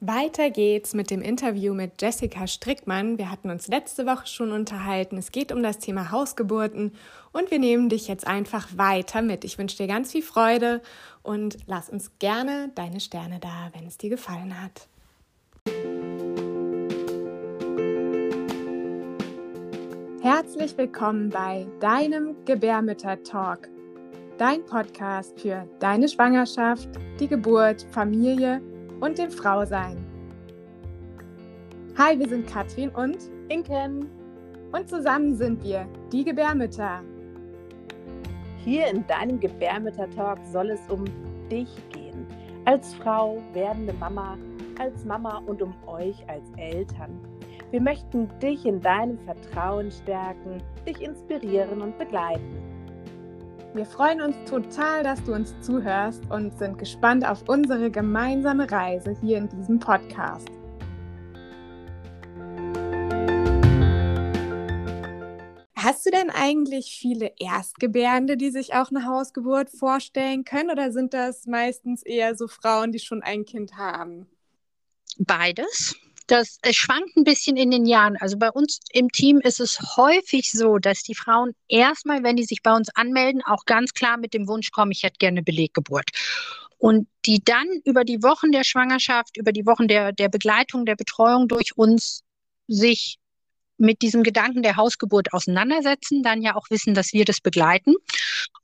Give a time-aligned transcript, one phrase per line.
[0.00, 3.18] Weiter geht's mit dem Interview mit Jessica Strickmann.
[3.18, 5.16] Wir hatten uns letzte Woche schon unterhalten.
[5.16, 6.92] Es geht um das Thema Hausgeburten
[7.32, 9.44] und wir nehmen dich jetzt einfach weiter mit.
[9.44, 10.82] Ich wünsche dir ganz viel Freude
[11.24, 14.86] und lass uns gerne deine Sterne da, wenn es dir gefallen hat.
[20.22, 23.68] Herzlich willkommen bei deinem Gebärmütter-Talk,
[24.36, 26.88] dein Podcast für deine Schwangerschaft,
[27.18, 28.62] die Geburt, Familie
[29.00, 29.96] und dem Frausein.
[31.96, 33.18] Hi, wir sind Katrin und
[33.48, 34.08] Inken.
[34.72, 37.02] Und zusammen sind wir die Gebärmütter.
[38.64, 41.04] Hier in deinem Gebärmütter-Talk soll es um
[41.50, 42.26] dich gehen.
[42.64, 44.36] Als Frau, werdende Mama,
[44.78, 47.18] als Mama und um euch als Eltern.
[47.70, 52.67] Wir möchten dich in deinem Vertrauen stärken, dich inspirieren und begleiten.
[53.78, 59.16] Wir freuen uns total, dass du uns zuhörst und sind gespannt auf unsere gemeinsame Reise
[59.20, 60.48] hier in diesem Podcast.
[65.76, 71.14] Hast du denn eigentlich viele Erstgebärende, die sich auch eine Hausgeburt vorstellen können, oder sind
[71.14, 74.26] das meistens eher so Frauen, die schon ein Kind haben?
[75.18, 75.94] Beides
[76.28, 78.16] das schwankt ein bisschen in den Jahren.
[78.18, 82.44] Also bei uns im Team ist es häufig so, dass die Frauen erstmal, wenn die
[82.44, 86.10] sich bei uns anmelden, auch ganz klar mit dem Wunsch kommen, ich hätte gerne Beleggeburt.
[86.76, 90.96] Und die dann über die Wochen der Schwangerschaft, über die Wochen der, der Begleitung, der
[90.96, 92.22] Betreuung durch uns
[92.68, 93.18] sich
[93.78, 97.94] mit diesem Gedanken der Hausgeburt auseinandersetzen, dann ja auch wissen, dass wir das begleiten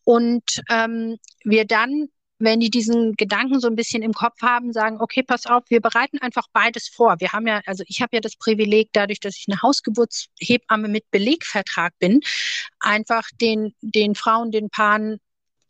[0.04, 2.08] und ähm, wir dann
[2.44, 5.80] wenn die diesen Gedanken so ein bisschen im Kopf haben, sagen, okay, pass auf, wir
[5.80, 7.16] bereiten einfach beides vor.
[7.18, 11.10] Wir haben ja, also ich habe ja das Privileg, dadurch, dass ich eine Hausgeburtshebamme mit
[11.10, 12.20] Belegvertrag bin,
[12.80, 15.18] einfach den, den Frauen, den Paaren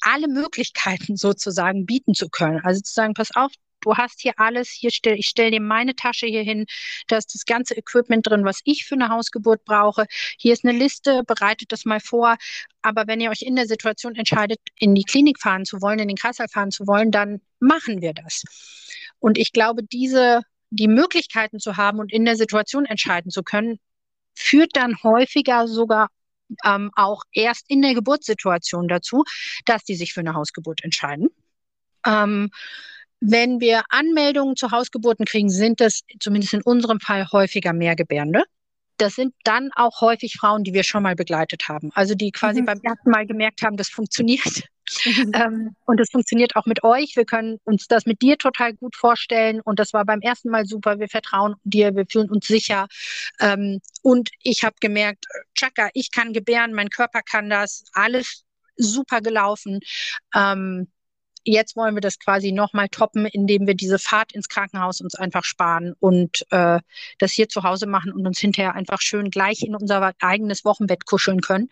[0.01, 2.61] alle Möglichkeiten sozusagen bieten zu können.
[2.63, 3.53] Also zu sagen, pass auf,
[3.85, 6.67] du hast hier alles, hier stell, ich stelle dir meine Tasche hier hin,
[7.09, 10.07] da ist das ganze Equipment drin, was ich für eine Hausgeburt brauche.
[10.39, 12.37] Hier ist eine Liste, bereitet das mal vor.
[12.83, 16.09] Aber wenn ihr euch in der Situation entscheidet, in die Klinik fahren zu wollen, in
[16.09, 18.43] den Kreislauf fahren zu wollen, dann machen wir das.
[19.19, 23.79] Und ich glaube, diese, die Möglichkeiten zu haben und in der Situation entscheiden zu können,
[24.35, 26.09] führt dann häufiger sogar
[26.65, 29.25] ähm, auch erst in der Geburtssituation dazu,
[29.65, 31.29] dass die sich für eine Hausgeburt entscheiden.
[32.07, 32.51] Ähm,
[33.27, 38.45] wenn wir Anmeldungen zu Hausgeburten kriegen, sind das zumindest in unserem Fall häufiger Mehrgebärende.
[38.99, 41.91] Das sind dann auch häufig Frauen, die wir schon mal begleitet haben.
[41.95, 42.67] Also die quasi mhm.
[42.67, 44.45] beim ersten Mal gemerkt haben, das funktioniert.
[44.47, 44.61] Mhm.
[45.35, 47.17] Ähm, und das funktioniert auch mit euch.
[47.17, 49.63] Wir können uns das mit dir total gut vorstellen.
[49.63, 50.99] Und das war beim ersten Mal super.
[50.99, 52.87] Wir vertrauen dir, wir fühlen uns sicher.
[53.41, 55.25] Ähm, und ich habe gemerkt,
[55.55, 57.85] Chaka, ich kann gebären, mein Körper kann das.
[57.95, 58.45] Alles
[58.77, 59.81] super gelaufen.
[60.35, 60.89] Ähm,
[61.45, 65.45] jetzt wollen wir das quasi nochmal toppen, indem wir diese Fahrt ins Krankenhaus uns einfach
[65.45, 66.81] sparen und äh,
[67.19, 71.07] das hier zu Hause machen und uns hinterher einfach schön gleich in unser eigenes Wochenbett
[71.07, 71.71] kuscheln können.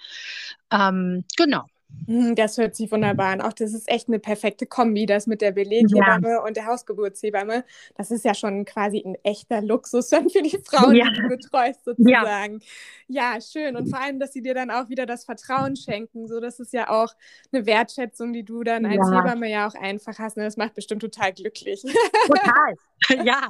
[0.71, 1.65] Ähm, genau.
[2.07, 3.41] Hm, das hört sich wunderbar an.
[3.41, 6.45] Auch das ist echt eine perfekte Kombi, das mit der Beleghebamme ja.
[6.45, 7.65] und der Hausgeburtshebamme.
[7.97, 11.11] Das ist ja schon quasi ein echter Luxus dann für die Frauen, ja.
[11.11, 12.61] die du betreust, sozusagen.
[13.09, 13.35] Ja.
[13.35, 13.41] ja.
[13.41, 13.77] schön.
[13.77, 16.27] Und vor allem, dass sie dir dann auch wieder das Vertrauen schenken.
[16.27, 17.15] So, das ist ja auch
[17.53, 20.37] eine Wertschätzung, die du dann als Hebamme ja auch einfach hast.
[20.37, 20.47] Und ne?
[20.47, 21.83] das macht bestimmt total glücklich.
[22.27, 22.75] Total.
[23.25, 23.49] ja.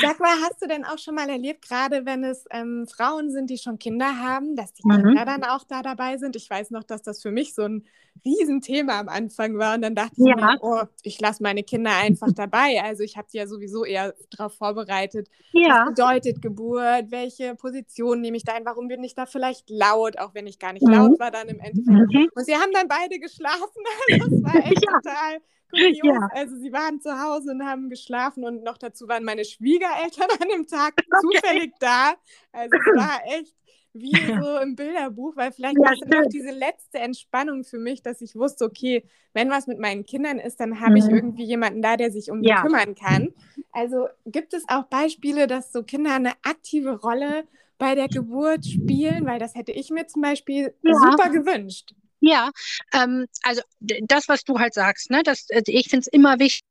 [0.00, 3.50] Sag mal, hast du denn auch schon mal erlebt, gerade wenn es ähm, Frauen sind,
[3.50, 5.02] die schon Kinder haben, dass die mhm.
[5.02, 6.36] Kinder dann auch da dabei sind?
[6.36, 7.86] Ich weiß noch, dass das für mich so ein
[8.24, 9.74] Riesenthema am Anfang war.
[9.74, 10.34] Und dann dachte ja.
[10.36, 12.82] ich mir, oh, ich lasse meine Kinder einfach dabei.
[12.82, 15.28] Also ich habe sie ja sowieso eher darauf vorbereitet.
[15.52, 15.86] Ja.
[15.86, 17.10] Was bedeutet Geburt?
[17.10, 18.64] Welche Position nehme ich da ein?
[18.64, 20.94] Warum bin ich da vielleicht laut, auch wenn ich gar nicht mhm.
[20.94, 22.12] laut war dann im Endeffekt?
[22.12, 22.28] Mhm.
[22.34, 23.82] Und sie haben dann beide geschlafen.
[24.08, 24.92] das war echt ja.
[24.92, 25.40] total
[25.70, 26.00] kurios.
[26.02, 26.28] Ja.
[26.32, 30.48] Also sie waren zu Hause und haben geschlafen und noch dazu waren meine Schwiegereltern an
[30.48, 31.18] dem Tag okay.
[31.20, 32.14] zufällig da.
[32.52, 33.54] Also es war echt
[33.94, 38.02] wie so im Bilderbuch, weil vielleicht ja, war es noch diese letzte Entspannung für mich,
[38.08, 39.04] dass ich wusste, okay,
[39.34, 40.96] wenn was mit meinen Kindern ist, dann habe mhm.
[40.96, 42.62] ich irgendwie jemanden da, der sich um die ja.
[42.62, 43.32] kümmern kann.
[43.72, 47.46] Also gibt es auch Beispiele, dass so Kinder eine aktive Rolle
[47.78, 50.94] bei der Geburt spielen, weil das hätte ich mir zum Beispiel ja.
[50.94, 51.94] super gewünscht.
[52.20, 52.50] Ja,
[52.92, 56.67] ähm, also das, was du halt sagst, ne, das, also ich finde es immer wichtig,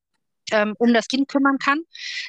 [0.51, 1.81] ähm, um das Kind kümmern kann,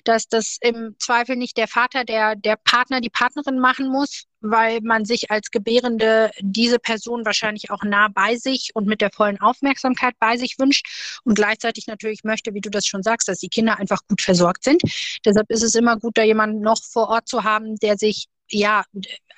[0.04, 4.80] dass das im Zweifel nicht der Vater, der, der Partner, die Partnerin machen muss, weil
[4.82, 9.40] man sich als Gebärende diese Person wahrscheinlich auch nah bei sich und mit der vollen
[9.40, 13.48] Aufmerksamkeit bei sich wünscht und gleichzeitig natürlich möchte, wie du das schon sagst, dass die
[13.48, 14.82] Kinder einfach gut versorgt sind.
[15.24, 18.84] Deshalb ist es immer gut, da jemanden noch vor Ort zu haben, der sich ja,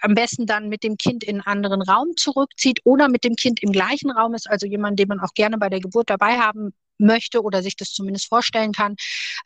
[0.02, 3.62] am besten dann mit dem Kind in einen anderen Raum zurückzieht oder mit dem Kind
[3.62, 6.72] im gleichen Raum ist, also jemand, den man auch gerne bei der Geburt dabei haben
[7.00, 8.96] möchte oder sich das zumindest vorstellen kann,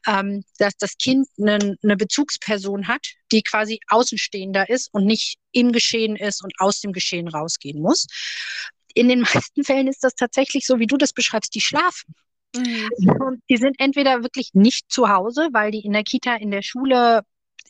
[0.07, 5.73] ähm, dass das Kind eine, eine Bezugsperson hat, die quasi außenstehender ist und nicht im
[5.73, 8.07] Geschehen ist und aus dem Geschehen rausgehen muss.
[8.95, 12.15] In den meisten Fällen ist das tatsächlich so, wie du das beschreibst, die schlafen.
[12.57, 13.43] Mhm.
[13.49, 17.23] Die sind entweder wirklich nicht zu Hause, weil die in der Kita, in der Schule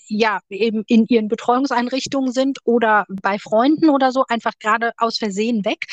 [0.06, 5.64] ja eben in ihren Betreuungseinrichtungen sind oder bei Freunden oder so, einfach gerade aus Versehen
[5.64, 5.86] weg.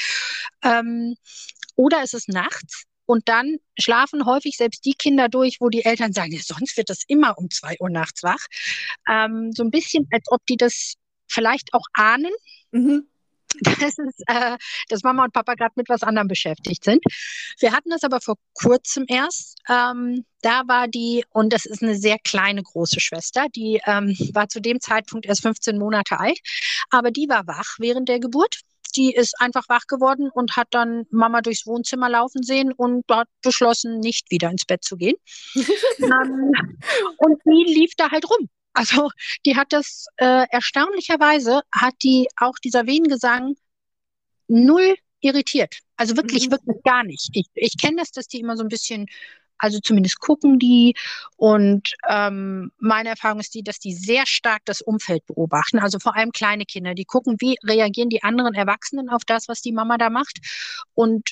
[0.64, 1.16] Ähm,
[1.76, 6.13] oder es ist nachts und dann schlafen häufig selbst die Kinder durch, wo die Eltern
[6.13, 8.40] sagen, ja, sonst wird das immer um zwei Uhr nachts wach.
[9.10, 10.94] Ähm, so ein bisschen, als ob die das
[11.28, 12.31] vielleicht auch ahnen.
[12.72, 13.08] Mhm.
[13.81, 17.04] Das ist, äh, dass Mama und Papa gerade mit was anderem beschäftigt sind.
[17.60, 19.60] Wir hatten das aber vor kurzem erst.
[19.68, 24.48] Ähm, da war die, und das ist eine sehr kleine große Schwester, die ähm, war
[24.48, 26.40] zu dem Zeitpunkt erst 15 Monate alt,
[26.92, 28.62] aber die war wach während der Geburt
[28.92, 33.28] die ist einfach wach geworden und hat dann Mama durchs Wohnzimmer laufen sehen und hat
[33.42, 35.16] beschlossen, nicht wieder ins Bett zu gehen.
[35.56, 38.50] und die lief da halt rum.
[38.74, 39.10] Also
[39.46, 43.56] die hat das äh, erstaunlicherweise, hat die auch dieser Wehengesang
[44.48, 45.80] null irritiert.
[45.98, 46.52] Also wirklich, mhm.
[46.52, 47.30] wirklich gar nicht.
[47.34, 49.08] Ich, ich kenne das, dass die immer so ein bisschen
[49.62, 50.96] also zumindest gucken die.
[51.38, 55.80] Und ähm, meine Erfahrung ist die, dass die sehr stark das Umfeld beobachten.
[55.80, 59.62] Also vor allem kleine Kinder, die gucken, wie reagieren die anderen Erwachsenen auf das, was
[59.62, 60.40] die Mama da macht.
[60.96, 61.31] Und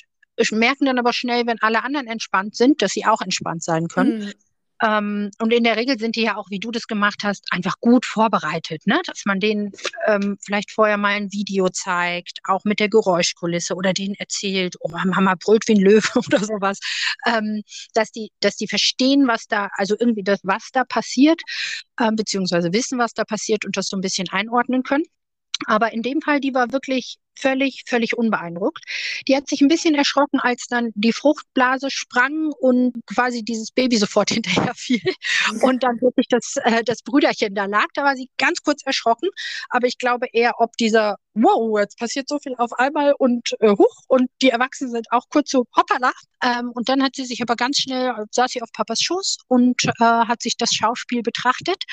[0.52, 4.20] merken dann aber schnell, wenn alle anderen entspannt sind, dass sie auch entspannt sein können.
[4.20, 4.32] Mhm.
[4.82, 7.74] Ähm, und in der Regel sind die ja auch, wie du das gemacht hast, einfach
[7.80, 9.00] gut vorbereitet, ne?
[9.04, 9.72] dass man denen
[10.06, 14.88] ähm, vielleicht vorher mal ein Video zeigt, auch mit der Geräuschkulisse oder denen erzählt, oh,
[14.88, 16.78] Mama brüllt wie ein Löwe oder sowas,
[17.26, 17.62] ähm,
[17.94, 21.40] dass die, dass die verstehen, was da, also irgendwie das, was da passiert,
[22.00, 25.04] ähm, beziehungsweise wissen, was da passiert und das so ein bisschen einordnen können.
[25.66, 28.84] Aber in dem Fall, die war wirklich völlig, völlig unbeeindruckt.
[29.28, 33.96] Die hat sich ein bisschen erschrocken, als dann die Fruchtblase sprang und quasi dieses Baby
[33.96, 35.02] sofort hinterher fiel.
[35.62, 37.86] Und dann wirklich das, äh, das Brüderchen da lag.
[37.94, 39.28] Da war sie ganz kurz erschrocken.
[39.68, 43.70] Aber ich glaube eher, ob dieser wow, jetzt passiert so viel auf einmal und äh,
[43.70, 46.12] hoch und die Erwachsenen sind auch kurz so hoppala.
[46.42, 49.84] Ähm, und dann hat sie sich aber ganz schnell, saß sie auf Papas Schoß und
[49.84, 51.84] äh, hat sich das Schauspiel betrachtet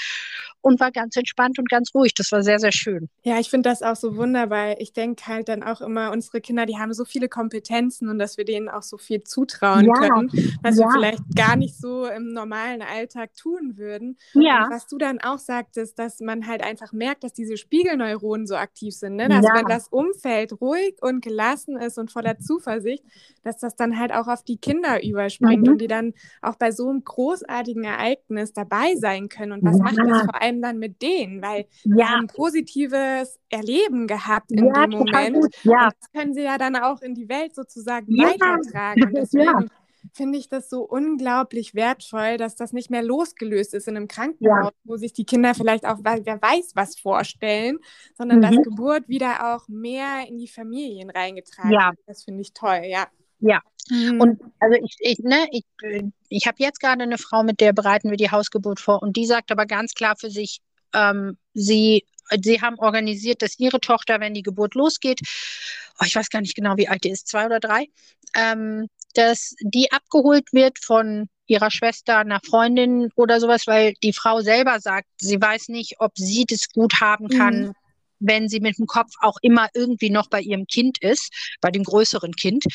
[0.61, 2.13] und war ganz entspannt und ganz ruhig.
[2.15, 3.09] Das war sehr, sehr schön.
[3.23, 4.79] Ja, ich finde das auch so wunderbar.
[4.79, 8.37] Ich denke halt dann auch immer, unsere Kinder, die haben so viele Kompetenzen und dass
[8.37, 9.93] wir denen auch so viel zutrauen ja.
[9.93, 10.31] können,
[10.61, 10.85] was ja.
[10.85, 14.17] wir vielleicht gar nicht so im normalen Alltag tun würden.
[14.33, 14.65] Ja.
[14.65, 18.55] Und was du dann auch sagtest, dass man halt einfach merkt, dass diese Spiegelneuronen so
[18.55, 19.15] aktiv sind.
[19.15, 19.29] Ne?
[19.29, 19.55] Dass ja.
[19.55, 23.03] wenn das Umfeld ruhig und gelassen ist und voller Zuversicht,
[23.43, 25.73] dass das dann halt auch auf die Kinder überspringt mhm.
[25.73, 29.51] und die dann auch bei so einem großartigen Ereignis dabei sein können.
[29.53, 31.41] Und was macht das vor allem dann mit denen?
[31.41, 34.93] Weil wir haben ein positives Erleben gehabt in dem Moment.
[35.63, 35.85] Ja.
[35.85, 39.03] Und das können sie ja dann auch in die Welt sozusagen weitertragen.
[39.03, 39.69] Und deswegen
[40.13, 44.71] finde ich das so unglaublich wertvoll, dass das nicht mehr losgelöst ist in einem Krankenhaus,
[44.71, 44.79] ja.
[44.83, 47.77] wo sich die Kinder vielleicht auch, wer weiß, was vorstellen,
[48.17, 48.41] sondern mhm.
[48.41, 51.89] dass Geburt wieder auch mehr in die Familien reingetragen ja.
[51.89, 51.99] wird.
[52.07, 53.07] Das finde ich toll, ja.
[53.39, 54.19] Ja, mhm.
[54.19, 55.63] und also ich, ich, ne, ich,
[56.29, 59.27] ich habe jetzt gerade eine Frau, mit der bereiten wir die Hausgeburt vor und die
[59.27, 60.59] sagt aber ganz klar für sich,
[60.93, 62.03] ähm, sie
[62.43, 65.21] sie haben organisiert, dass ihre Tochter, wenn die Geburt losgeht,
[65.99, 67.87] oh, ich weiß gar nicht genau, wie alt die ist, zwei oder drei,
[68.35, 74.41] ähm, dass die abgeholt wird von ihrer Schwester, einer Freundin oder sowas, weil die Frau
[74.41, 77.73] selber sagt, sie weiß nicht, ob sie das gut haben kann, mhm.
[78.19, 81.83] wenn sie mit dem Kopf auch immer irgendwie noch bei ihrem Kind ist, bei dem
[81.83, 82.65] größeren Kind.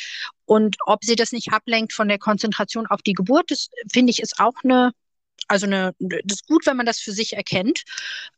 [0.46, 4.20] Und ob sie das nicht ablenkt von der Konzentration auf die Geburt, das finde ich
[4.20, 4.92] ist auch eine
[5.48, 7.82] also eine, das ist gut, wenn man das für sich erkennt,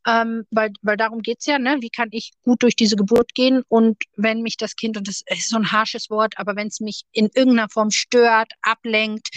[0.06, 1.78] ähm, weil, weil darum geht es ja, ne?
[1.80, 5.22] wie kann ich gut durch diese Geburt gehen und wenn mich das Kind, und das
[5.26, 9.28] ist so ein harsches Wort, aber wenn es mich in irgendeiner Form stört, ablenkt,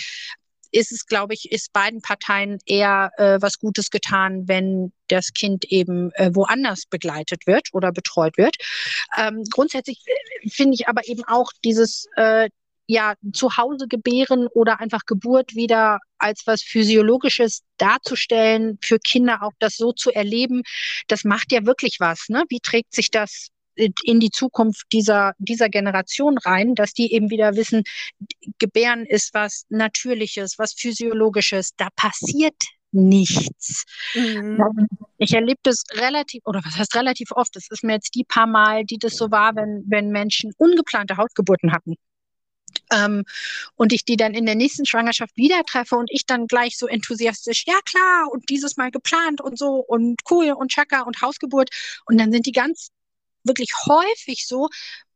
[0.71, 5.65] ist es, glaube ich, ist beiden Parteien eher äh, was Gutes getan, wenn das Kind
[5.65, 8.57] eben äh, woanders begleitet wird oder betreut wird.
[9.17, 12.49] Ähm, grundsätzlich äh, finde ich aber eben auch dieses, äh,
[12.87, 19.51] ja, zu Hause gebären oder einfach Geburt wieder als was Physiologisches darzustellen, für Kinder auch
[19.59, 20.63] das so zu erleben,
[21.07, 22.29] das macht ja wirklich was.
[22.29, 22.43] Ne?
[22.49, 27.55] Wie trägt sich das in die Zukunft dieser, dieser Generation rein, dass die eben wieder
[27.55, 27.83] wissen,
[28.57, 32.55] Gebären ist was Natürliches, was Physiologisches, da passiert
[32.91, 33.83] nichts.
[34.15, 34.87] Mhm.
[35.17, 38.47] Ich erlebe das relativ, oder was heißt relativ oft, das ist mir jetzt die paar
[38.47, 41.95] Mal, die das so war, wenn, wenn Menschen ungeplante Hautgeburten hatten.
[42.91, 43.23] Ähm,
[43.75, 46.87] und ich die dann in der nächsten Schwangerschaft wieder treffe und ich dann gleich so
[46.87, 51.69] enthusiastisch, ja klar, und dieses Mal geplant und so und cool und Chaka und Hausgeburt.
[52.05, 52.89] Und dann sind die ganz
[53.43, 54.69] wirklich häufig so,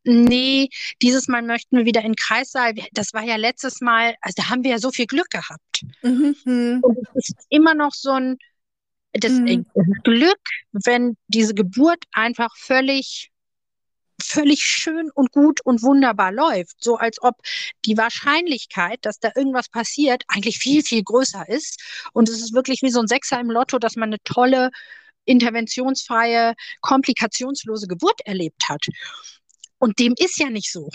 [0.03, 0.69] nee,
[1.01, 2.73] dieses Mal möchten wir wieder in Kreissaal.
[2.93, 5.83] Das war ja letztes Mal, also da haben wir ja so viel Glück gehabt.
[6.01, 6.79] Mhm.
[6.81, 8.37] Und es ist immer noch so ein
[9.13, 9.65] das mhm.
[10.03, 10.39] Glück,
[10.71, 13.30] wenn diese Geburt einfach völlig
[14.21, 16.83] völlig schön und gut und wunderbar läuft.
[16.83, 17.35] So als ob
[17.85, 21.81] die Wahrscheinlichkeit, dass da irgendwas passiert, eigentlich viel, viel größer ist.
[22.13, 24.71] Und es ist wirklich wie so ein Sechser im Lotto, dass man eine tolle,
[25.25, 28.85] interventionsfreie, komplikationslose Geburt erlebt hat.
[29.81, 30.89] Und dem ist ja nicht so.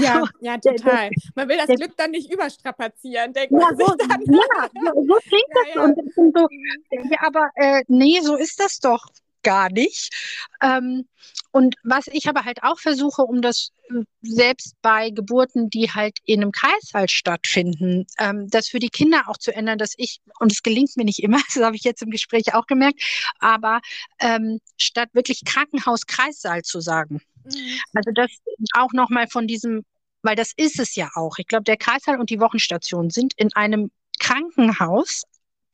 [0.00, 1.10] Ja, ja, total.
[1.34, 4.20] Man will das der, Glück dann nicht überstrapazieren, denkt ja, so, dann.
[4.24, 5.74] Ja, so klingt ja, das.
[5.74, 5.82] Ja.
[5.82, 7.10] Und so, mhm.
[7.10, 9.04] ja, aber äh, nee, so ist das doch
[9.42, 10.14] gar nicht.
[10.62, 11.08] Ähm,
[11.52, 16.18] und was ich aber halt auch versuche, um das äh, selbst bei Geburten, die halt
[16.24, 20.52] in einem Kreißsaal stattfinden, ähm, das für die Kinder auch zu ändern, dass ich, und
[20.52, 23.02] es gelingt mir nicht immer, das habe ich jetzt im Gespräch auch gemerkt,
[23.38, 23.80] aber
[24.20, 27.80] ähm, statt wirklich Krankenhaus-Kreissaal zu sagen, Mhm.
[27.94, 28.30] Also das
[28.74, 29.84] auch nochmal von diesem,
[30.22, 31.38] weil das ist es ja auch.
[31.38, 35.24] Ich glaube, der Kreißsaal und die Wochenstation sind in einem Krankenhaus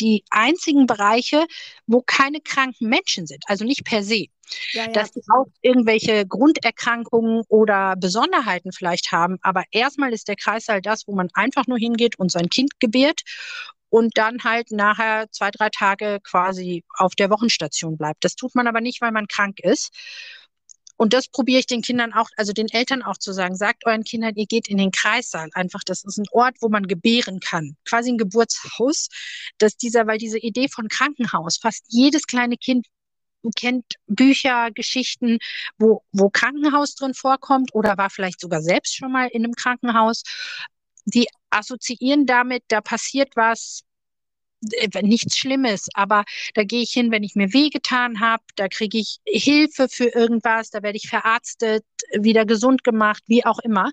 [0.01, 1.47] die einzigen Bereiche,
[1.87, 4.27] wo keine kranken Menschen sind, also nicht per se.
[4.73, 4.87] Ja.
[4.89, 9.39] Dass sie auch irgendwelche Grunderkrankungen oder Besonderheiten vielleicht haben.
[9.43, 13.23] Aber erstmal ist der Kreißsaal das, wo man einfach nur hingeht und sein Kind gebärt
[13.89, 18.25] und dann halt nachher zwei, drei Tage quasi auf der Wochenstation bleibt.
[18.25, 19.91] Das tut man aber nicht, weil man krank ist.
[20.99, 23.55] Und das probiere ich den Kindern auch, also den Eltern auch zu sagen.
[23.55, 25.51] Sagt euren Kindern, ihr geht in den Kreissaal.
[25.53, 27.77] Einfach, das ist ein Ort, wo man gebären kann.
[27.85, 29.09] Quasi ein Geburtshaus.
[29.59, 32.87] Dass dieser, weil diese Idee von Krankenhaus, fast jedes kleine Kind
[33.55, 35.39] kennt Bücher, Geschichten,
[35.79, 40.23] wo, wo Krankenhaus drin vorkommt oder war vielleicht sogar selbst schon mal in einem Krankenhaus.
[41.05, 43.87] Die assoziieren damit, da passiert was,
[44.73, 46.25] äh, nichts Schlimmes, aber
[46.55, 50.71] da gehe ich hin, wenn ich mir wehgetan habe, da kriege ich Hilfe für irgendwas,
[50.71, 51.85] da werde ich verarztet,
[52.19, 53.91] wieder gesund gemacht, wie auch immer,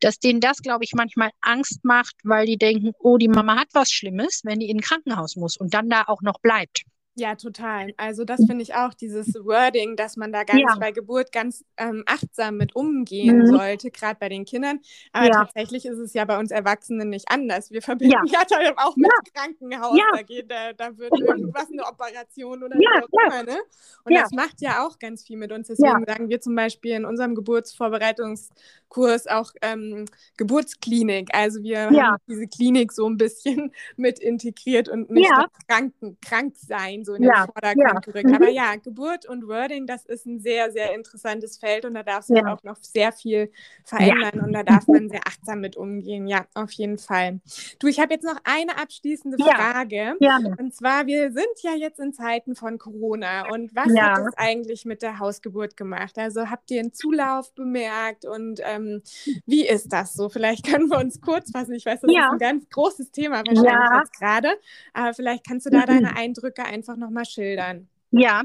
[0.00, 3.68] dass denen das, glaube ich, manchmal Angst macht, weil die denken, oh, die Mama hat
[3.72, 6.82] was Schlimmes, wenn die in ein Krankenhaus muss und dann da auch noch bleibt.
[7.20, 7.92] Ja, total.
[7.98, 10.74] Also das finde ich auch, dieses Wording, dass man da ganz ja.
[10.80, 13.46] bei Geburt ganz ähm, achtsam mit umgehen mhm.
[13.46, 14.80] sollte, gerade bei den Kindern.
[15.12, 15.32] Aber ja.
[15.32, 17.70] tatsächlich ist es ja bei uns Erwachsenen nicht anders.
[17.70, 19.98] Wir verbinden ja, ja auch mit Krankenhaus.
[20.14, 23.42] Da, geht, da, da wird irgendwas eine Operation oder ja, auch immer.
[23.42, 23.58] Ne?
[24.04, 25.68] Und das macht ja auch ganz viel mit uns.
[25.68, 30.06] Deswegen sagen wir zum Beispiel in unserem Geburtsvorbereitungskurs auch ähm,
[30.38, 31.34] Geburtsklinik.
[31.34, 35.48] Also wir haben diese Klinik so ein bisschen mit integriert und nicht ja.
[35.68, 38.00] Kranken, krank sein so in den ja, Vordergrund ja.
[38.00, 38.28] gerückt.
[38.28, 38.34] Mhm.
[38.34, 42.24] Aber ja, Geburt und Wording, das ist ein sehr, sehr interessantes Feld und da darf
[42.24, 42.54] sich ja.
[42.54, 43.50] auch noch sehr viel
[43.84, 46.26] verändern und da darf man sehr achtsam mit umgehen.
[46.26, 47.40] Ja, auf jeden Fall.
[47.78, 50.14] Du, ich habe jetzt noch eine abschließende Frage.
[50.20, 50.38] Ja.
[50.58, 54.84] Und zwar, wir sind ja jetzt in Zeiten von Corona und was hat es eigentlich
[54.84, 56.18] mit der Hausgeburt gemacht?
[56.18, 59.02] Also habt ihr einen Zulauf bemerkt und ähm,
[59.46, 60.28] wie ist das so?
[60.28, 61.74] Vielleicht können wir uns kurz fassen.
[61.74, 64.48] Ich weiß, das ist ein ganz großes Thema wahrscheinlich jetzt gerade,
[64.92, 67.88] aber vielleicht kannst du da deine Eindrücke einfach nochmal schildern.
[68.12, 68.42] Ja,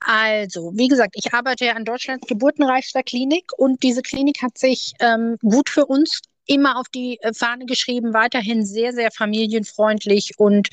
[0.00, 4.92] also wie gesagt, ich arbeite ja an Deutschlands geburtenreichster Klinik und diese Klinik hat sich
[5.00, 10.68] ähm, gut für uns immer auf die äh, Fahne geschrieben, weiterhin sehr, sehr familienfreundlich und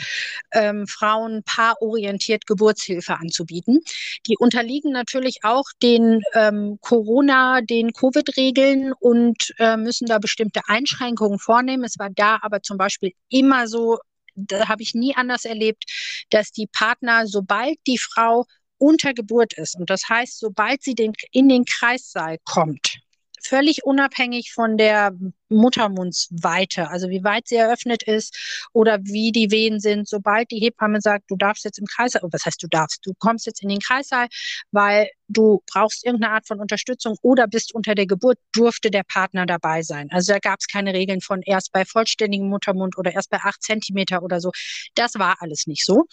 [0.53, 3.81] ähm, Frauen paarorientiert Geburtshilfe anzubieten.
[4.25, 11.39] Die unterliegen natürlich auch den ähm, Corona, den Covid-Regeln und äh, müssen da bestimmte Einschränkungen
[11.39, 11.83] vornehmen.
[11.83, 13.99] Es war da aber zum Beispiel immer so,
[14.35, 15.83] da habe ich nie anders erlebt,
[16.29, 18.45] dass die Partner, sobald die Frau
[18.77, 22.99] unter Geburt ist, und das heißt, sobald sie den, in den Kreissaal kommt,
[23.47, 25.13] völlig unabhängig von der
[25.49, 30.07] Muttermundsweite, also wie weit sie eröffnet ist oder wie die Wehen sind.
[30.07, 33.13] Sobald die Hebamme sagt, du darfst jetzt im Kreißsaal, oh, was heißt du darfst, du
[33.19, 34.27] kommst jetzt in den Kreißsaal,
[34.71, 39.45] weil du brauchst irgendeine Art von Unterstützung oder bist unter der Geburt, durfte der Partner
[39.45, 40.09] dabei sein.
[40.11, 43.61] Also da gab es keine Regeln von erst bei vollständigem Muttermund oder erst bei acht
[43.61, 44.51] Zentimeter oder so.
[44.95, 46.05] Das war alles nicht so.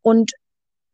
[0.00, 0.32] Und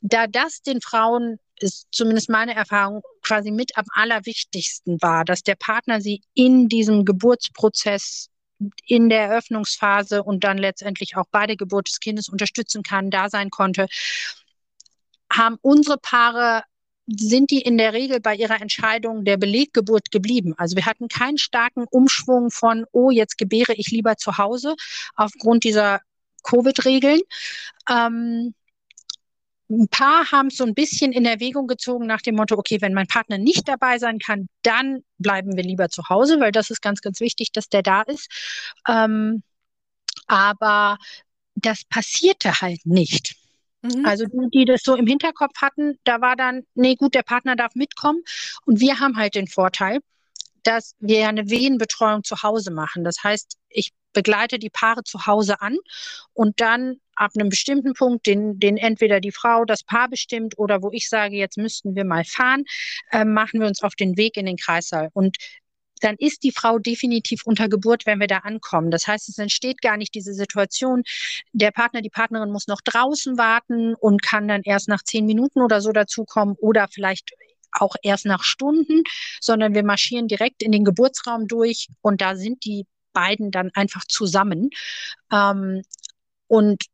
[0.01, 5.57] da das den Frauen ist zumindest meine Erfahrung quasi mit am allerwichtigsten war, dass der
[5.57, 8.29] Partner sie in diesem Geburtsprozess
[8.87, 13.31] in der Eröffnungsphase und dann letztendlich auch bei der Geburt des Kindes unterstützen kann, da
[13.31, 13.87] sein konnte,
[15.33, 16.65] haben unsere Paare
[17.07, 20.55] sind die in der Regel bei ihrer Entscheidung der Beleggeburt geblieben.
[20.59, 24.75] Also wir hatten keinen starken Umschwung von, oh, jetzt gebäre ich lieber zu Hause
[25.15, 26.01] aufgrund dieser
[26.43, 27.21] Covid-Regeln.
[27.89, 28.55] Ähm,
[29.71, 32.95] ein paar haben es so ein bisschen in Erwägung gezogen nach dem Motto, okay, wenn
[32.95, 36.81] mein Partner nicht dabei sein kann, dann bleiben wir lieber zu Hause, weil das ist
[36.81, 38.29] ganz, ganz wichtig, dass der da ist.
[38.89, 39.43] Ähm,
[40.27, 40.99] aber
[41.55, 43.37] das passierte halt nicht.
[43.83, 44.07] Mhm.
[44.07, 47.57] Also die, die das so im Hinterkopf hatten, da war dann, nee, gut, der Partner
[47.57, 48.23] darf mitkommen.
[48.65, 50.01] Und wir haben halt den Vorteil,
[50.63, 53.05] dass wir eine Wehenbetreuung zu Hause machen.
[53.05, 55.77] Das heißt, ich begleite die Paare zu Hause an
[56.33, 60.83] und dann ab einem bestimmten Punkt, den, den entweder die Frau, das Paar bestimmt oder
[60.83, 62.65] wo ich sage, jetzt müssten wir mal fahren,
[63.11, 65.09] äh, machen wir uns auf den Weg in den Kreissaal.
[65.13, 65.37] Und
[66.01, 68.91] dann ist die Frau definitiv unter Geburt, wenn wir da ankommen.
[68.91, 71.03] Das heißt, es entsteht gar nicht diese Situation,
[71.53, 75.61] der Partner, die Partnerin muss noch draußen warten und kann dann erst nach zehn Minuten
[75.61, 77.33] oder so dazukommen oder vielleicht
[77.73, 79.03] auch erst nach Stunden,
[79.41, 82.87] sondern wir marschieren direkt in den Geburtsraum durch und da sind die
[83.19, 84.71] beiden dann einfach zusammen.
[85.33, 85.83] Ähm,
[86.47, 86.85] und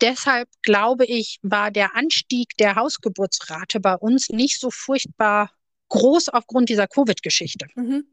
[0.00, 5.50] deshalb glaube ich, war der Anstieg der Hausgeburtsrate bei uns nicht so furchtbar
[5.88, 7.66] groß aufgrund dieser Covid-Geschichte.
[7.74, 8.04] Mhm.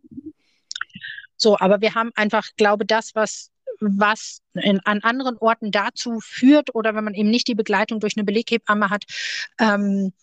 [1.38, 3.52] So, aber wir haben einfach, glaube das, was
[3.84, 8.16] was in, an anderen Orten dazu führt oder wenn man eben nicht die Begleitung durch
[8.16, 9.06] eine Beleghebamme hat,
[9.60, 10.14] ähm,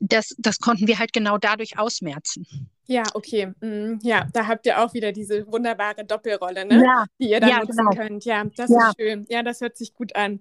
[0.00, 2.46] das, das konnten wir halt genau dadurch ausmerzen.
[2.86, 3.52] Ja, okay.
[3.60, 6.82] Mm, ja, da habt ihr auch wieder diese wunderbare Doppelrolle, ne?
[6.84, 7.90] Ja, die ihr da ja, nutzen genau.
[7.90, 8.24] könnt.
[8.24, 8.88] Ja, das ja.
[8.88, 9.26] ist schön.
[9.28, 10.40] Ja, das hört sich gut an.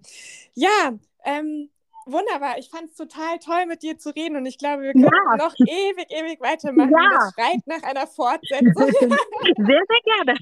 [0.54, 0.94] Ja,
[1.24, 1.70] ähm,
[2.08, 5.06] Wunderbar, ich fand es total toll, mit dir zu reden und ich glaube, wir können
[5.06, 5.38] ja.
[5.38, 6.92] noch ewig, ewig weitermachen.
[6.92, 7.18] Ja.
[7.18, 8.92] Das schreit nach einer Fortsetzung.
[8.92, 10.38] sehr, sehr gerne.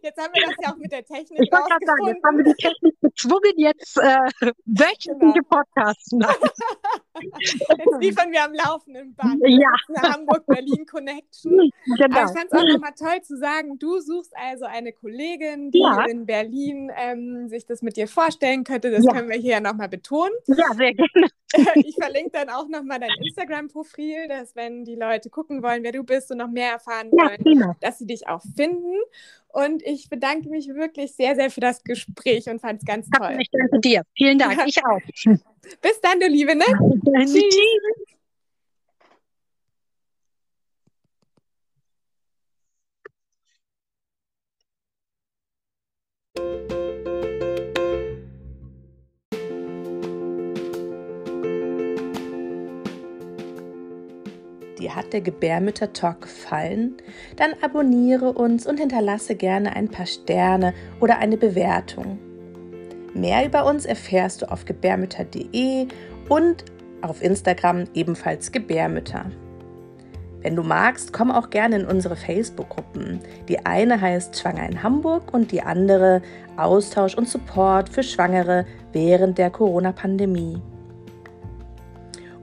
[0.00, 2.36] Jetzt haben wir das ja auch mit der Technik Ich wollte gerade sagen, jetzt haben
[2.38, 5.48] wir die Technik gezwungen, jetzt äh, wöchentliche genau.
[5.48, 6.50] Podcasts machen.
[7.20, 9.42] jetzt liefern wir am laufenden Band.
[9.48, 9.70] Ja.
[9.88, 11.70] Eine Hamburg-Berlin-Connection.
[11.96, 12.16] Genau.
[12.16, 15.80] Aber ich fand es auch nochmal toll zu sagen, du suchst also eine Kollegin, die
[15.80, 16.04] ja.
[16.04, 18.90] in Berlin ähm, sich das mit dir vorstellen könnte.
[18.90, 20.32] Das können wir hier ja nochmal betonen.
[20.46, 21.07] Ja, sehr gerne.
[21.74, 26.04] ich verlinke dann auch nochmal dein Instagram-Profil, dass wenn die Leute gucken wollen, wer du
[26.04, 27.76] bist und noch mehr erfahren ja, wollen, prima.
[27.80, 28.94] dass sie dich auch finden.
[29.48, 33.36] Und ich bedanke mich wirklich sehr, sehr für das Gespräch und fand es ganz toll.
[33.40, 34.02] Ich danke dir.
[34.16, 34.62] Vielen Dank.
[34.66, 35.00] Ich auch.
[35.80, 36.54] Bis dann, du Liebe.
[36.54, 36.64] Ne?
[37.04, 37.48] Tschüss.
[46.36, 47.17] Tschüss.
[54.88, 56.96] Dir hat der Gebärmütter-Talk gefallen,
[57.36, 62.18] dann abonniere uns und hinterlasse gerne ein paar Sterne oder eine Bewertung.
[63.14, 65.88] Mehr über uns erfährst du auf gebärmütter.de
[66.28, 66.64] und
[67.02, 69.26] auf Instagram ebenfalls Gebärmütter.
[70.40, 73.20] Wenn du magst, komm auch gerne in unsere Facebook-Gruppen.
[73.48, 76.22] Die eine heißt Schwanger in Hamburg und die andere
[76.56, 80.62] Austausch und Support für Schwangere während der Corona-Pandemie.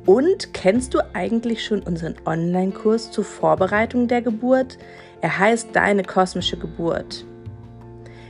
[0.05, 4.77] Und kennst du eigentlich schon unseren Online-Kurs zur Vorbereitung der Geburt?
[5.21, 7.25] Er heißt Deine kosmische Geburt.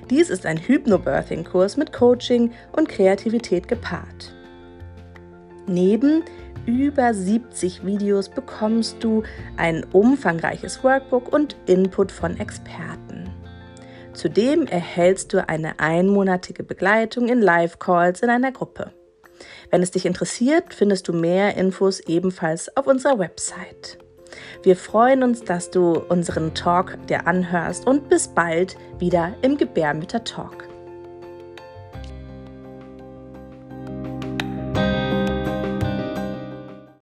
[0.09, 4.33] Dies ist ein Hypnobirthing-Kurs mit Coaching und Kreativität gepaart.
[5.67, 6.23] Neben
[6.65, 9.23] über 70 Videos bekommst du
[9.57, 13.29] ein umfangreiches Workbook und Input von Experten.
[14.13, 18.93] Zudem erhältst du eine einmonatige Begleitung in Live-Calls in einer Gruppe.
[19.75, 23.97] Wenn es dich interessiert, findest du mehr Infos ebenfalls auf unserer Website.
[24.63, 30.23] Wir freuen uns, dass du unseren Talk dir anhörst und bis bald wieder im Gebärmütter
[30.23, 30.74] Talk.